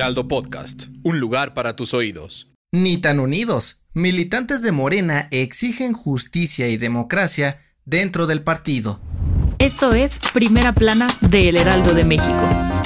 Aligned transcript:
Heraldo 0.00 0.28
Podcast, 0.28 0.84
un 1.02 1.20
lugar 1.20 1.52
para 1.52 1.76
tus 1.76 1.92
oídos. 1.92 2.48
Ni 2.72 2.96
tan 2.96 3.20
unidos. 3.20 3.82
Militantes 3.92 4.62
de 4.62 4.72
Morena 4.72 5.28
exigen 5.30 5.92
justicia 5.92 6.68
y 6.68 6.78
democracia 6.78 7.60
dentro 7.84 8.26
del 8.26 8.42
partido. 8.42 8.98
Esto 9.58 9.92
es 9.92 10.18
Primera 10.32 10.72
Plana 10.72 11.06
de 11.20 11.50
El 11.50 11.58
Heraldo 11.58 11.92
de 11.92 12.04
México. 12.04 12.79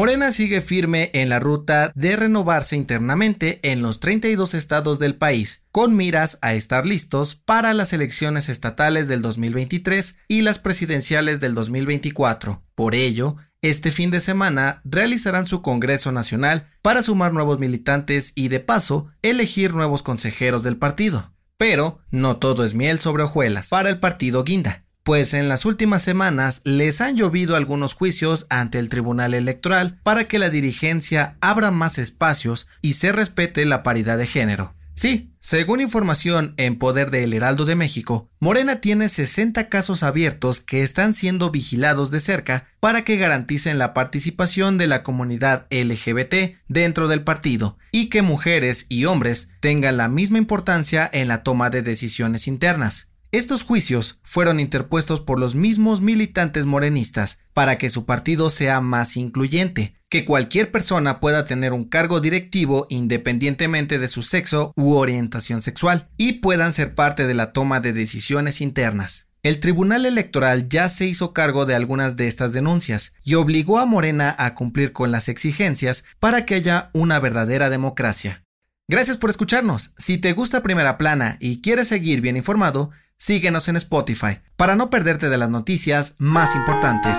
Morena 0.00 0.32
sigue 0.32 0.62
firme 0.62 1.10
en 1.12 1.28
la 1.28 1.40
ruta 1.40 1.92
de 1.94 2.16
renovarse 2.16 2.74
internamente 2.74 3.60
en 3.62 3.82
los 3.82 4.00
32 4.00 4.54
estados 4.54 4.98
del 4.98 5.16
país, 5.16 5.66
con 5.72 5.94
miras 5.94 6.38
a 6.40 6.54
estar 6.54 6.86
listos 6.86 7.34
para 7.34 7.74
las 7.74 7.92
elecciones 7.92 8.48
estatales 8.48 9.08
del 9.08 9.20
2023 9.20 10.16
y 10.26 10.40
las 10.40 10.58
presidenciales 10.58 11.38
del 11.38 11.52
2024. 11.54 12.62
Por 12.74 12.94
ello, 12.94 13.36
este 13.60 13.90
fin 13.90 14.10
de 14.10 14.20
semana 14.20 14.80
realizarán 14.86 15.44
su 15.44 15.60
Congreso 15.60 16.12
Nacional 16.12 16.70
para 16.80 17.02
sumar 17.02 17.34
nuevos 17.34 17.58
militantes 17.58 18.32
y 18.34 18.48
de 18.48 18.60
paso 18.60 19.08
elegir 19.20 19.74
nuevos 19.74 20.02
consejeros 20.02 20.62
del 20.62 20.78
partido. 20.78 21.34
Pero 21.58 22.00
no 22.10 22.38
todo 22.38 22.64
es 22.64 22.72
miel 22.72 23.00
sobre 23.00 23.24
hojuelas 23.24 23.68
para 23.68 23.90
el 23.90 24.00
partido 24.00 24.44
Guinda 24.44 24.86
pues 25.02 25.34
en 25.34 25.48
las 25.48 25.64
últimas 25.64 26.02
semanas 26.02 26.60
les 26.64 27.00
han 27.00 27.16
llovido 27.16 27.56
algunos 27.56 27.94
juicios 27.94 28.46
ante 28.50 28.78
el 28.78 28.88
Tribunal 28.88 29.34
Electoral 29.34 29.98
para 30.02 30.24
que 30.24 30.38
la 30.38 30.50
dirigencia 30.50 31.36
abra 31.40 31.70
más 31.70 31.98
espacios 31.98 32.68
y 32.82 32.94
se 32.94 33.12
respete 33.12 33.64
la 33.64 33.82
paridad 33.82 34.18
de 34.18 34.26
género. 34.26 34.74
Sí, 35.00 35.32
según 35.40 35.80
información 35.80 36.52
en 36.58 36.78
poder 36.78 37.10
de 37.10 37.24
El 37.24 37.32
Heraldo 37.32 37.64
de 37.64 37.74
México, 37.74 38.28
Morena 38.38 38.82
tiene 38.82 39.08
60 39.08 39.70
casos 39.70 40.02
abiertos 40.02 40.60
que 40.60 40.82
están 40.82 41.14
siendo 41.14 41.50
vigilados 41.50 42.10
de 42.10 42.20
cerca 42.20 42.68
para 42.80 43.02
que 43.02 43.16
garanticen 43.16 43.78
la 43.78 43.94
participación 43.94 44.76
de 44.76 44.88
la 44.88 45.02
comunidad 45.02 45.66
LGBT 45.70 46.58
dentro 46.68 47.08
del 47.08 47.24
partido 47.24 47.78
y 47.92 48.10
que 48.10 48.20
mujeres 48.20 48.84
y 48.90 49.06
hombres 49.06 49.52
tengan 49.60 49.96
la 49.96 50.08
misma 50.08 50.36
importancia 50.36 51.08
en 51.10 51.28
la 51.28 51.42
toma 51.44 51.70
de 51.70 51.80
decisiones 51.80 52.46
internas. 52.46 53.09
Estos 53.32 53.62
juicios 53.62 54.18
fueron 54.24 54.58
interpuestos 54.58 55.20
por 55.20 55.38
los 55.38 55.54
mismos 55.54 56.00
militantes 56.00 56.66
morenistas 56.66 57.38
para 57.54 57.78
que 57.78 57.88
su 57.88 58.04
partido 58.04 58.50
sea 58.50 58.80
más 58.80 59.16
incluyente, 59.16 59.94
que 60.08 60.24
cualquier 60.24 60.72
persona 60.72 61.20
pueda 61.20 61.44
tener 61.44 61.72
un 61.72 61.84
cargo 61.84 62.20
directivo 62.20 62.88
independientemente 62.90 64.00
de 64.00 64.08
su 64.08 64.24
sexo 64.24 64.72
u 64.74 64.94
orientación 64.94 65.60
sexual 65.60 66.08
y 66.16 66.34
puedan 66.40 66.72
ser 66.72 66.96
parte 66.96 67.28
de 67.28 67.34
la 67.34 67.52
toma 67.52 67.78
de 67.78 67.92
decisiones 67.92 68.60
internas. 68.60 69.28
El 69.44 69.60
Tribunal 69.60 70.06
Electoral 70.06 70.68
ya 70.68 70.88
se 70.88 71.06
hizo 71.06 71.32
cargo 71.32 71.66
de 71.66 71.76
algunas 71.76 72.16
de 72.16 72.26
estas 72.26 72.52
denuncias 72.52 73.12
y 73.22 73.34
obligó 73.34 73.78
a 73.78 73.86
Morena 73.86 74.34
a 74.38 74.56
cumplir 74.56 74.92
con 74.92 75.12
las 75.12 75.28
exigencias 75.28 76.02
para 76.18 76.44
que 76.44 76.56
haya 76.56 76.90
una 76.94 77.20
verdadera 77.20 77.70
democracia. 77.70 78.42
Gracias 78.88 79.18
por 79.18 79.30
escucharnos. 79.30 79.94
Si 79.98 80.18
te 80.18 80.32
gusta 80.32 80.64
Primera 80.64 80.98
Plana 80.98 81.36
y 81.38 81.60
quieres 81.62 81.86
seguir 81.86 82.20
bien 82.20 82.36
informado, 82.36 82.90
síguenos 83.20 83.68
en 83.68 83.76
Spotify 83.76 84.40
para 84.56 84.76
no 84.76 84.88
perderte 84.88 85.28
de 85.28 85.36
las 85.36 85.50
noticias 85.50 86.16
más 86.18 86.56
importantes. 86.56 87.18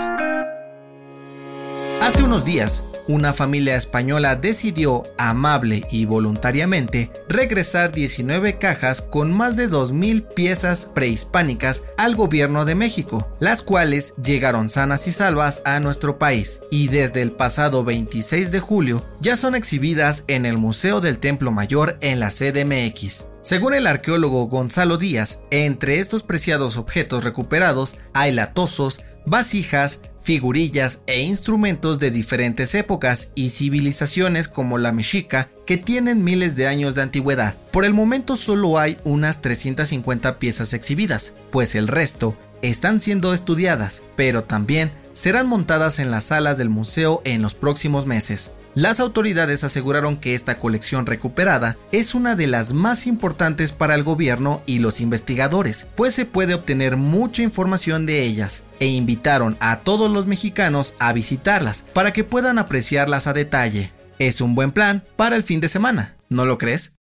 Hace 2.02 2.24
unos 2.24 2.46
días, 2.46 2.84
una 3.08 3.32
familia 3.32 3.76
española 3.76 4.36
decidió, 4.36 5.04
amable 5.20 5.86
y 5.92 6.06
voluntariamente, 6.06 7.12
regresar 7.30 7.92
19 7.92 8.58
cajas 8.58 9.04
con 9.04 9.32
más 9.32 9.56
de 9.56 9.70
2.000 9.70 10.34
piezas 10.34 10.90
prehispánicas 10.96 11.84
al 11.98 12.16
gobierno 12.16 12.66
de 12.66 12.74
México, 12.74 13.32
las 13.40 13.62
cuales 13.62 14.16
llegaron 14.16 14.68
sanas 14.68 15.06
y 15.06 15.12
salvas 15.12 15.62
a 15.64 15.80
nuestro 15.80 16.18
país 16.18 16.62
y 16.72 16.88
desde 16.88 17.22
el 17.22 17.34
pasado 17.34 17.84
26 17.84 18.50
de 18.50 18.60
julio 18.60 19.06
ya 19.20 19.36
son 19.36 19.54
exhibidas 19.54 20.24
en 20.28 20.48
el 20.48 20.58
Museo 20.58 21.02
del 21.02 21.20
Templo 21.20 21.52
Mayor 21.52 22.00
en 22.02 22.20
la 22.20 22.30
CDMX. 22.30 23.28
Según 23.44 23.76
el 23.76 23.86
arqueólogo 23.86 24.48
Gonzalo 24.48 24.98
Díaz, 24.98 25.42
entre 25.52 26.00
estos 26.00 26.24
preciados 26.24 26.78
objetos 26.78 27.24
recuperados 27.24 27.98
hay 28.14 28.32
latosos, 28.32 29.02
vasijas, 29.28 30.00
figurillas 30.22 31.02
e 31.08 31.22
instrumentos 31.22 32.00
de 32.00 32.12
diferentes 32.12 32.76
épocas 32.76 33.32
y 33.36 33.50
civilizaciones 33.50 34.48
como 34.48 34.78
la 34.78 34.92
mexica 34.92 35.50
que 35.66 35.78
tienen 35.78 36.24
miles 36.24 36.56
de 36.56 36.68
años 36.68 36.96
de 36.96 37.02
antigüedad. 37.02 37.58
Por 37.72 37.86
el 37.86 37.94
momento 37.94 38.36
solo 38.36 38.78
hay 38.78 38.98
unas 39.04 39.42
350 39.42 40.40
piezas 40.40 40.74
exhibidas, 40.74 41.36
pues 41.52 41.76
el 41.76 41.88
resto 41.88 42.38
están 42.62 43.00
siendo 43.00 43.34
estudiadas, 43.34 44.04
pero 44.16 44.44
también 44.44 44.92
serán 45.14 45.48
montadas 45.48 46.00
en 46.00 46.12
las 46.12 46.26
salas 46.26 46.58
del 46.58 46.70
museo 46.70 47.22
en 47.26 47.42
los 47.42 47.56
próximos 47.56 48.06
meses. 48.06 48.52
Las 48.74 49.02
autoridades 49.02 49.66
aseguraron 49.66 50.16
que 50.16 50.34
esta 50.34 50.58
colección 50.58 51.06
recuperada 51.06 51.78
es 51.92 52.16
una 52.16 52.36
de 52.36 52.48
las 52.48 52.72
más 52.72 53.06
importantes 53.06 53.74
para 53.74 53.96
el 53.96 54.04
gobierno 54.04 54.64
y 54.66 54.80
los 54.80 55.02
investigadores, 55.02 55.88
pues 55.96 56.14
se 56.14 56.26
puede 56.26 56.54
obtener 56.54 56.96
mucha 56.96 57.44
información 57.44 58.06
de 58.06 58.24
ellas, 58.24 58.64
e 58.80 58.88
invitaron 58.88 59.58
a 59.60 59.82
todos 59.82 60.10
los 60.10 60.26
mexicanos 60.26 60.96
a 61.00 61.12
visitarlas 61.12 61.86
para 61.94 62.14
que 62.14 62.24
puedan 62.24 62.60
apreciarlas 62.60 63.28
a 63.28 63.34
detalle. 63.34 63.92
Es 64.20 64.40
un 64.40 64.56
buen 64.56 64.72
plan 64.72 65.04
para 65.18 65.36
el 65.36 65.44
fin 65.44 65.60
de 65.60 65.68
semana, 65.68 66.16
¿no 66.30 66.46
lo 66.46 66.58
crees? 66.58 66.96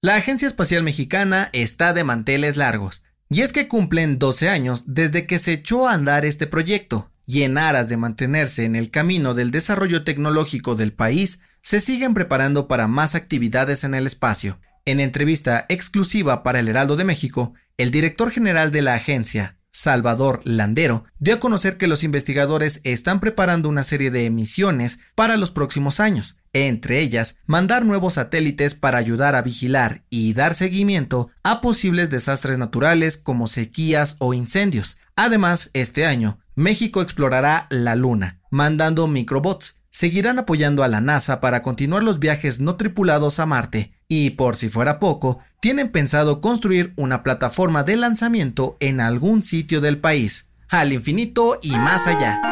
La 0.00 0.14
Agencia 0.14 0.46
Espacial 0.46 0.84
Mexicana 0.84 1.50
está 1.52 1.92
de 1.92 2.04
manteles 2.04 2.56
largos, 2.56 3.02
y 3.28 3.40
es 3.40 3.52
que 3.52 3.66
cumplen 3.66 4.20
12 4.20 4.48
años 4.48 4.84
desde 4.86 5.26
que 5.26 5.40
se 5.40 5.52
echó 5.52 5.88
a 5.88 5.94
andar 5.94 6.24
este 6.24 6.46
proyecto, 6.46 7.10
y 7.30 7.44
en 7.44 7.58
aras 7.58 7.88
de 7.88 7.96
mantenerse 7.96 8.64
en 8.64 8.74
el 8.74 8.90
camino 8.90 9.34
del 9.34 9.52
desarrollo 9.52 10.02
tecnológico 10.02 10.74
del 10.74 10.92
país, 10.92 11.42
se 11.62 11.78
siguen 11.78 12.12
preparando 12.12 12.66
para 12.66 12.88
más 12.88 13.14
actividades 13.14 13.84
en 13.84 13.94
el 13.94 14.04
espacio. 14.06 14.58
En 14.84 14.98
entrevista 14.98 15.64
exclusiva 15.68 16.42
para 16.42 16.58
el 16.58 16.66
Heraldo 16.66 16.96
de 16.96 17.04
México, 17.04 17.54
el 17.76 17.92
director 17.92 18.32
general 18.32 18.72
de 18.72 18.82
la 18.82 18.94
agencia, 18.94 19.59
Salvador 19.70 20.40
Landero, 20.44 21.04
dio 21.18 21.34
a 21.34 21.40
conocer 21.40 21.76
que 21.76 21.86
los 21.86 22.02
investigadores 22.02 22.80
están 22.84 23.20
preparando 23.20 23.68
una 23.68 23.84
serie 23.84 24.10
de 24.10 24.28
misiones 24.30 24.98
para 25.14 25.36
los 25.36 25.50
próximos 25.50 26.00
años, 26.00 26.38
entre 26.52 27.00
ellas 27.00 27.36
mandar 27.46 27.84
nuevos 27.84 28.14
satélites 28.14 28.74
para 28.74 28.98
ayudar 28.98 29.34
a 29.36 29.42
vigilar 29.42 30.04
y 30.10 30.32
dar 30.32 30.54
seguimiento 30.54 31.30
a 31.42 31.60
posibles 31.60 32.10
desastres 32.10 32.58
naturales 32.58 33.16
como 33.16 33.46
sequías 33.46 34.16
o 34.18 34.34
incendios. 34.34 34.98
Además, 35.14 35.70
este 35.72 36.06
año, 36.06 36.40
México 36.54 37.02
explorará 37.02 37.66
la 37.70 37.94
Luna, 37.94 38.40
mandando 38.50 39.06
microbots. 39.06 39.76
Seguirán 39.92 40.38
apoyando 40.38 40.84
a 40.84 40.88
la 40.88 41.00
NASA 41.00 41.40
para 41.40 41.62
continuar 41.62 42.04
los 42.04 42.20
viajes 42.20 42.60
no 42.60 42.76
tripulados 42.76 43.40
a 43.40 43.46
Marte 43.46 43.92
y, 44.10 44.30
por 44.30 44.56
si 44.56 44.68
fuera 44.68 44.98
poco, 44.98 45.38
tienen 45.60 45.90
pensado 45.90 46.42
construir 46.42 46.92
una 46.96 47.22
plataforma 47.22 47.84
de 47.84 47.96
lanzamiento 47.96 48.76
en 48.80 49.00
algún 49.00 49.44
sitio 49.44 49.80
del 49.80 49.98
país, 49.98 50.50
al 50.68 50.92
infinito 50.92 51.58
y 51.62 51.70
más 51.78 52.08
allá. 52.08 52.42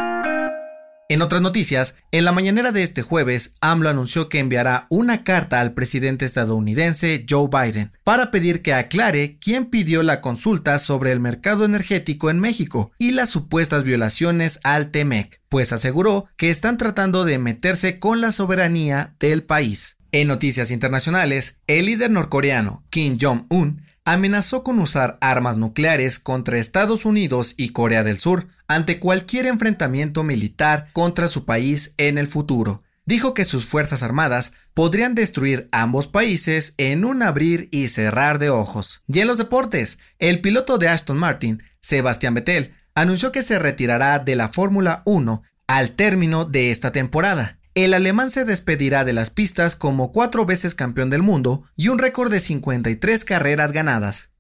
En 1.11 1.23
otras 1.23 1.41
noticias, 1.41 1.97
en 2.13 2.25
la 2.27 2.33
mañanera 2.33 2.71
de 2.71 2.83
este 2.83 3.03
jueves, 3.03 3.55
AMLO 3.61 3.89
anunció 3.89 4.29
que 4.29 4.39
enviará 4.39 4.87
una 4.91 5.25
carta 5.25 5.59
al 5.61 5.73
presidente 5.73 6.27
estadounidense 6.27 7.25
Joe 7.29 7.49
Biden 7.51 7.93
para 8.05 8.31
pedir 8.31 8.61
que 8.61 8.75
aclare 8.75 9.39
quién 9.41 9.71
pidió 9.71 10.03
la 10.03 10.21
consulta 10.21 10.79
sobre 10.79 11.11
el 11.11 11.19
mercado 11.19 11.65
energético 11.65 12.29
en 12.29 12.39
México 12.39 12.93
y 12.99 13.13
las 13.13 13.31
supuestas 13.31 13.85
violaciones 13.85 14.61
al 14.65 14.91
TEMEC, 14.91 15.41
pues 15.49 15.73
aseguró 15.73 16.29
que 16.37 16.51
están 16.51 16.77
tratando 16.77 17.25
de 17.25 17.39
meterse 17.39 17.99
con 17.99 18.21
la 18.21 18.31
soberanía 18.31 19.17
del 19.19 19.43
país. 19.43 19.98
En 20.11 20.27
noticias 20.29 20.71
internacionales, 20.71 21.61
el 21.67 21.85
líder 21.85 22.11
norcoreano 22.11 22.83
Kim 22.89 23.19
Jong-un 23.21 23.83
amenazó 24.07 24.65
con 24.65 24.79
usar 24.79 25.19
armas 25.21 25.59
nucleares 25.59 26.19
contra 26.19 26.59
Estados 26.59 27.05
Unidos 27.05 27.53
y 27.59 27.71
Corea 27.71 28.03
del 28.05 28.19
Sur 28.19 28.49
ante 28.69 29.01
cualquier 29.01 29.45
enfrentamiento 29.45 30.25
militar 30.25 30.89
contra 30.95 31.29
su 31.29 31.45
país 31.45 31.95
en 31.99 32.17
el 32.17 32.27
futuro. 32.27 32.83
dijo 33.05 33.35
que 33.35 33.45
sus 33.45 33.67
Fuerzas 33.67 34.03
Armadas 34.03 34.53
podrían 34.75 35.15
destruir 35.15 35.69
ambos 35.73 36.09
países 36.09 36.75
en 36.79 37.05
un 37.05 37.23
abrir 37.23 37.69
y 37.71 37.89
cerrar 37.89 38.39
de 38.39 38.49
ojos. 38.51 39.03
Y 39.09 39.21
en 39.21 39.27
los 39.27 39.39
deportes, 39.39 39.99
el 40.19 40.41
piloto 40.41 40.79
de 40.79 40.89
Aston 40.89 41.17
Martin, 41.19 41.63
Sebastián 41.81 42.35
Vettel, 42.35 42.75
anunció 42.95 43.33
que 43.33 43.43
se 43.43 43.59
retirará 43.59 44.19
de 44.19 44.37
la 44.37 44.49
Fórmula 44.49 45.03
1 45.07 45.43
al 45.67 45.93
término 45.93 46.45
de 46.45 46.71
esta 46.71 46.93
temporada. 46.93 47.58
El 47.75 47.95
alemán 47.95 48.31
se 48.31 48.45
despedirá 48.45 49.05
de 49.05 49.13
las 49.13 49.31
pistas 49.31 49.77
como 49.77 50.13
cuatro 50.13 50.47
veces 50.47 50.75
campeón 50.75 51.11
del 51.11 51.23
mundo 51.23 51.65
y 51.77 51.89
un 51.89 51.99
récord 51.99 52.31
de 52.31 52.41
53 52.41 53.25
carreras 53.25 53.73
ganadas. 53.73 54.31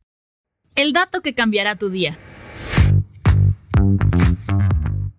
El 0.75 0.93
dato 0.93 1.23
que 1.23 1.35
cambiará 1.35 1.77
tu 1.77 1.91
día. 1.91 2.19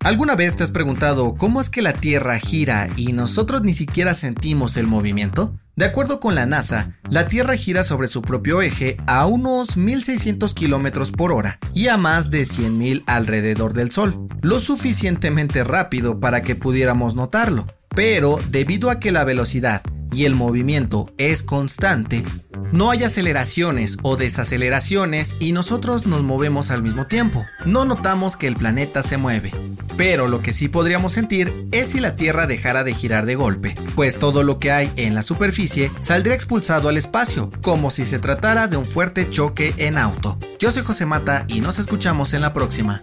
¿Alguna 0.02 0.34
vez 0.34 0.56
te 0.56 0.64
has 0.64 0.70
preguntado 0.70 1.34
cómo 1.36 1.60
es 1.60 1.68
que 1.68 1.82
la 1.82 1.92
Tierra 1.92 2.38
gira 2.38 2.88
y 2.96 3.12
nosotros 3.12 3.62
ni 3.62 3.74
siquiera 3.74 4.14
sentimos 4.14 4.78
el 4.78 4.86
movimiento? 4.86 5.58
De 5.76 5.84
acuerdo 5.84 6.20
con 6.20 6.34
la 6.34 6.46
NASA, 6.46 6.98
la 7.10 7.28
Tierra 7.28 7.56
gira 7.56 7.82
sobre 7.82 8.08
su 8.08 8.22
propio 8.22 8.62
eje 8.62 8.96
a 9.06 9.26
unos 9.26 9.76
1600 9.76 10.54
km 10.54 11.12
por 11.12 11.32
hora 11.32 11.58
y 11.74 11.88
a 11.88 11.98
más 11.98 12.30
de 12.30 12.42
100.000 12.42 13.04
alrededor 13.06 13.74
del 13.74 13.90
Sol, 13.90 14.26
lo 14.40 14.58
suficientemente 14.58 15.64
rápido 15.64 16.18
para 16.18 16.40
que 16.40 16.56
pudiéramos 16.56 17.14
notarlo. 17.14 17.66
Pero 17.94 18.38
debido 18.48 18.90
a 18.90 19.00
que 19.00 19.12
la 19.12 19.24
velocidad 19.24 19.82
y 20.12 20.24
el 20.24 20.34
movimiento 20.34 21.12
es 21.18 21.42
constante, 21.42 22.24
no 22.72 22.90
hay 22.90 23.02
aceleraciones 23.02 23.96
o 24.02 24.16
desaceleraciones 24.16 25.36
y 25.40 25.52
nosotros 25.52 26.06
nos 26.06 26.22
movemos 26.22 26.70
al 26.70 26.82
mismo 26.82 27.06
tiempo. 27.06 27.44
No 27.64 27.84
notamos 27.84 28.36
que 28.36 28.46
el 28.46 28.54
planeta 28.56 29.02
se 29.02 29.16
mueve. 29.16 29.52
Pero 29.96 30.28
lo 30.28 30.40
que 30.40 30.52
sí 30.52 30.68
podríamos 30.68 31.12
sentir 31.12 31.52
es 31.72 31.90
si 31.90 32.00
la 32.00 32.16
Tierra 32.16 32.46
dejara 32.46 32.84
de 32.84 32.94
girar 32.94 33.26
de 33.26 33.34
golpe, 33.34 33.76
pues 33.96 34.18
todo 34.18 34.44
lo 34.44 34.58
que 34.58 34.70
hay 34.70 34.90
en 34.96 35.14
la 35.14 35.22
superficie 35.22 35.90
saldría 36.00 36.34
expulsado 36.34 36.88
al 36.88 36.96
espacio, 36.96 37.50
como 37.60 37.90
si 37.90 38.04
se 38.04 38.18
tratara 38.18 38.68
de 38.68 38.76
un 38.76 38.86
fuerte 38.86 39.28
choque 39.28 39.74
en 39.76 39.98
auto. 39.98 40.38
Yo 40.58 40.70
soy 40.70 40.84
José 40.84 41.06
Mata 41.06 41.44
y 41.48 41.60
nos 41.60 41.78
escuchamos 41.78 42.34
en 42.34 42.40
la 42.40 42.54
próxima. 42.54 43.02